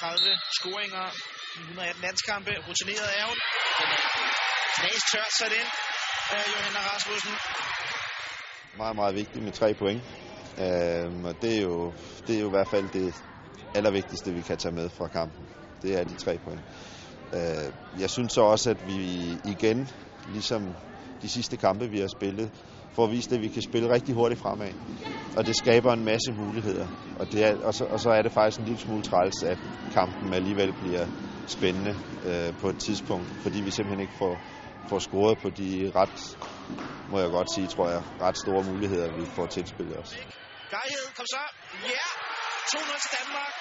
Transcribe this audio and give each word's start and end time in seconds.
31 0.00 0.38
scoringer, 0.58 1.06
i 1.56 1.60
118 1.60 2.02
landskampe, 2.02 2.50
rutineret 2.68 3.10
er 3.20 3.24
hun. 3.30 3.38
Er 3.80 3.86
knas 4.76 5.02
tørt 5.12 5.32
sat 5.38 5.52
ind 5.60 5.70
af 6.36 6.42
Johanna 6.52 6.80
Rasmussen. 6.90 7.32
Meget, 8.76 8.96
meget 8.96 9.14
vigtigt 9.14 9.44
med 9.44 9.52
tre 9.52 9.74
point. 9.74 10.02
Øhm, 10.58 11.24
og 11.24 11.34
det 11.42 11.56
er, 11.58 11.62
jo, 11.62 11.92
det 12.26 12.36
er 12.36 12.40
jo 12.40 12.46
i 12.46 12.50
hvert 12.56 12.68
fald 12.68 12.88
det 12.88 13.14
allervigtigste, 13.74 14.32
vi 14.32 14.42
kan 14.42 14.58
tage 14.58 14.74
med 14.74 14.90
fra 14.90 15.08
kampen. 15.08 15.46
Det 15.82 15.96
er 15.98 16.04
de 16.04 16.16
tre 16.24 16.38
point. 16.44 16.62
Øh, 17.34 18.00
jeg 18.00 18.10
synes 18.10 18.32
så 18.32 18.40
også, 18.40 18.70
at 18.70 18.86
vi 18.86 18.96
igen, 19.44 19.90
ligesom 20.24 20.76
de 21.22 21.28
sidste 21.30 21.56
kampe, 21.56 21.88
vi 21.90 22.00
har 22.00 22.08
spillet, 22.16 22.50
får 22.94 23.06
vist, 23.06 23.32
at 23.32 23.40
vi 23.40 23.48
kan 23.48 23.62
spille 23.62 23.94
rigtig 23.94 24.14
hurtigt 24.14 24.40
fremad. 24.40 24.72
Og 25.36 25.46
det 25.46 25.56
skaber 25.56 25.92
en 25.92 26.04
masse 26.04 26.32
muligheder. 26.32 26.86
Og, 27.20 27.32
det 27.32 27.44
er, 27.44 27.52
og, 27.66 27.74
så, 27.74 27.84
og 27.84 28.00
så 28.00 28.10
er 28.10 28.22
det 28.22 28.32
faktisk 28.32 28.58
en 28.58 28.64
lille 28.64 28.80
smule 28.80 29.02
træls, 29.02 29.42
at 29.42 29.58
kampen 29.92 30.34
alligevel 30.34 30.72
bliver 30.72 31.06
spændende 31.46 31.94
øh, 32.28 32.52
på 32.60 32.68
et 32.68 32.78
tidspunkt, 32.86 33.28
fordi 33.42 33.58
vi 33.60 33.70
simpelthen 33.70 34.00
ikke 34.00 34.14
får, 34.18 34.34
får 34.88 34.98
scoret 34.98 35.38
på 35.38 35.48
de 35.50 35.92
ret, 35.94 36.18
må 37.10 37.18
jeg 37.18 37.30
godt 37.30 37.48
sige, 37.54 37.66
tror 37.66 37.88
jeg, 37.88 38.02
ret 38.20 38.36
store 38.44 38.62
muligheder, 38.72 39.06
vi 39.18 39.24
får 39.36 39.46
tilspillet 39.46 39.98
os. 39.98 40.10
Gejhed, 40.70 41.06
kom 41.16 41.26
så. 41.26 41.42
Ja! 41.92 42.04
2-0 42.72 43.02
til 43.04 43.10
Danmark. 43.18 43.52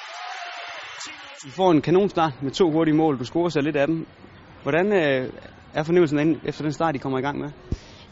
I 1.48 1.49
får 1.49 1.71
en 1.71 1.81
kanonstart 1.81 2.34
med 2.41 2.51
to 2.51 2.71
hurtige 2.71 2.95
mål. 2.95 3.20
Du 3.20 3.26
scorer 3.26 3.49
sig 3.49 3.63
lidt 3.63 3.76
af 3.76 3.88
dem. 3.88 4.07
Hvordan 4.63 4.85
øh, 4.93 5.34
er 5.73 5.84
fornemmelsen 5.84 6.41
efter 6.45 6.63
den 6.63 6.73
start, 6.73 6.95
I 6.95 6.98
kommer 6.98 7.20
i 7.20 7.21
gang 7.21 7.40
med? 7.40 7.51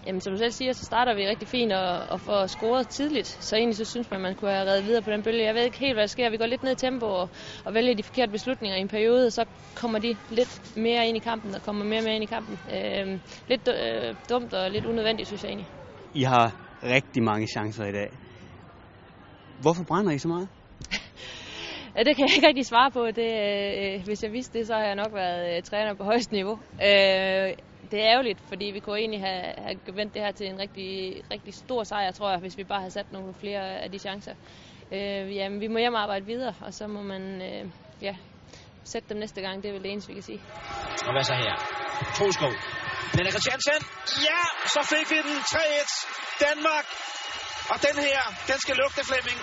Jamen, 0.09 0.21
som 0.21 0.33
du 0.33 0.37
selv 0.37 0.51
siger, 0.51 0.73
så 0.73 0.85
starter 0.85 1.15
vi 1.15 1.27
rigtig 1.27 1.47
fint 1.47 1.73
og, 1.73 1.97
og 2.09 2.21
får 2.21 2.45
scoret 2.47 2.87
tidligt. 2.87 3.27
Så 3.27 3.55
egentlig 3.55 3.77
så 3.77 3.85
synes 3.85 4.11
man, 4.11 4.17
at 4.17 4.21
man 4.21 4.35
kunne 4.35 4.51
have 4.51 4.67
reddet 4.69 4.85
videre 4.85 5.01
på 5.01 5.11
den 5.11 5.23
bølge. 5.23 5.43
Jeg 5.43 5.55
ved 5.55 5.63
ikke 5.63 5.79
helt, 5.79 5.95
hvad 5.95 6.01
der 6.01 6.07
sker. 6.07 6.29
Vi 6.29 6.37
går 6.37 6.45
lidt 6.45 6.63
ned 6.63 6.71
i 6.71 6.75
tempo 6.75 7.05
og, 7.05 7.29
og 7.65 7.73
vælger 7.73 7.93
de 7.95 8.03
forkerte 8.03 8.31
beslutninger 8.31 8.77
i 8.77 8.81
en 8.81 8.87
periode, 8.87 9.25
og 9.25 9.31
så 9.31 9.45
kommer 9.75 9.99
de 9.99 10.15
lidt 10.29 10.77
mere 10.77 11.07
ind 11.07 11.17
i 11.17 11.19
kampen 11.19 11.55
og 11.55 11.61
kommer 11.61 11.85
mere 11.85 11.99
og 11.99 12.03
mere 12.03 12.15
ind 12.15 12.23
i 12.23 12.33
kampen. 12.35 12.55
Øh, 12.75 13.19
lidt 13.47 13.67
øh, 13.67 14.15
dumt 14.29 14.53
og 14.53 14.71
lidt 14.71 14.85
unødvendigt, 14.85 15.27
synes 15.27 15.43
jeg 15.43 15.49
egentlig. 15.49 15.69
I 16.13 16.23
har 16.23 16.45
rigtig 16.83 17.23
mange 17.23 17.47
chancer 17.47 17.85
i 17.85 17.91
dag. 17.91 18.09
Hvorfor 19.61 19.83
brænder 19.83 20.11
I 20.11 20.17
så 20.17 20.27
meget? 20.27 20.47
Ja, 21.95 22.03
det 22.03 22.15
kan 22.15 22.27
jeg 22.27 22.35
ikke 22.35 22.47
rigtig 22.47 22.65
svare 22.65 22.91
på. 22.91 23.05
Det, 23.19 23.31
øh, 23.45 24.05
hvis 24.05 24.23
jeg 24.23 24.31
vidste 24.31 24.59
det, 24.59 24.67
så 24.67 24.73
har 24.73 24.83
jeg 24.83 24.95
nok 24.95 25.13
været 25.13 25.57
øh, 25.57 25.63
træner 25.63 25.93
på 25.93 26.03
højst 26.03 26.31
niveau. 26.31 26.59
Øh, 26.87 27.53
det 27.91 27.99
er 28.01 28.07
ærgerligt, 28.13 28.39
fordi 28.47 28.65
vi 28.65 28.79
kunne 28.79 28.99
egentlig 28.99 29.21
have, 29.21 29.43
have 29.57 29.77
vendt 29.93 30.13
det 30.13 30.21
her 30.21 30.31
til 30.31 30.47
en 30.47 30.59
rigtig, 30.59 30.89
rigtig 31.31 31.53
stor 31.53 31.83
sejr, 31.83 32.11
tror 32.11 32.29
jeg, 32.29 32.39
hvis 32.39 32.57
vi 32.57 32.63
bare 32.63 32.79
havde 32.79 32.91
sat 32.91 33.11
nogle 33.11 33.33
flere 33.33 33.63
af 33.83 33.91
de 33.91 33.99
chancer. 33.99 34.33
Øh, 34.91 35.35
jamen, 35.35 35.61
vi 35.61 35.67
må 35.67 35.77
hjem 35.79 35.93
og 35.93 36.01
arbejde 36.01 36.25
videre, 36.25 36.53
og 36.61 36.73
så 36.73 36.87
må 36.87 37.01
man 37.01 37.41
øh, 37.41 37.71
ja, 38.01 38.15
sætte 38.83 39.09
dem 39.09 39.17
næste 39.17 39.41
gang. 39.41 39.63
Det 39.63 39.69
er 39.69 39.73
vel 39.73 39.83
det 39.83 39.91
eneste, 39.91 40.07
vi 40.07 40.13
kan 40.13 40.23
sige. 40.23 40.41
Og 41.07 41.11
hvad 41.13 41.23
så 41.23 41.33
her? 41.33 41.55
Troskov. 42.17 42.53
Lena 43.15 43.29
Christiansen. 43.35 43.81
Ja, 44.29 44.41
så 44.75 44.81
fik 44.93 45.05
vi 45.13 45.17
den 45.29 45.37
3-1. 45.37 46.45
Danmark. 46.47 46.85
Og 47.73 47.77
den 47.87 47.95
her, 48.07 48.19
den 48.49 48.57
skal 48.63 48.75
lugte 48.81 49.01
Flemming. 49.09 49.39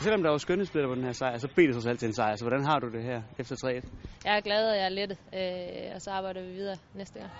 Selvom 0.00 0.22
der 0.22 0.30
var 0.30 0.38
skønhedsbilleder 0.38 0.90
på 0.92 0.94
den 0.94 1.04
her 1.04 1.12
sejr, 1.12 1.38
så 1.38 1.48
blev 1.54 1.66
det 1.66 1.82
så 1.82 1.88
alt 1.88 1.98
til 1.98 2.06
en 2.06 2.14
sejr. 2.14 2.36
Så 2.36 2.44
hvordan 2.44 2.64
har 2.64 2.78
du 2.78 2.88
det 2.92 3.02
her 3.02 3.22
efter 3.38 3.54
3-1? 3.56 3.88
Jeg 4.24 4.36
er 4.36 4.40
glad, 4.40 4.70
og 4.70 4.76
jeg 4.76 4.84
er 4.84 4.88
lettet, 4.88 5.18
øh, 5.34 5.94
og 5.94 6.02
så 6.02 6.10
arbejder 6.10 6.42
vi 6.42 6.52
videre 6.52 6.76
næste 6.94 7.18
gang. 7.18 7.32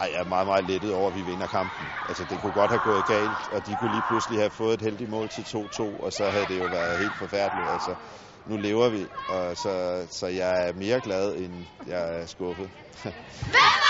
Ej, 0.00 0.10
jeg 0.12 0.20
er 0.20 0.24
meget, 0.24 0.46
meget 0.46 0.64
lettet 0.64 0.92
over, 0.92 1.08
at 1.08 1.14
vi 1.14 1.22
vinder 1.22 1.46
kampen. 1.46 1.86
Altså, 2.08 2.24
det 2.24 2.40
kunne 2.40 2.52
godt 2.52 2.70
have 2.70 2.78
gået 2.78 3.06
galt, 3.06 3.48
og 3.52 3.66
de 3.66 3.76
kunne 3.76 3.90
lige 3.90 4.02
pludselig 4.02 4.38
have 4.38 4.50
fået 4.50 4.74
et 4.74 4.82
heldigt 4.82 5.10
mål 5.10 5.28
til 5.28 5.42
2-2, 5.42 5.82
og 5.82 6.12
så 6.12 6.30
havde 6.30 6.46
det 6.46 6.58
jo 6.58 6.64
været 6.66 6.98
helt 6.98 7.16
forfærdeligt. 7.16 7.68
Altså, 7.68 7.94
nu 8.44 8.56
lever 8.56 8.88
vi, 8.88 9.08
og 9.28 9.56
så, 9.56 10.06
så 10.10 10.26
jeg 10.26 10.68
er 10.68 10.72
mere 10.72 11.00
glad, 11.00 11.36
end 11.36 11.66
jeg 11.86 12.20
er 12.20 12.26
skuffet. 12.26 12.70
Hvem? 13.58 13.87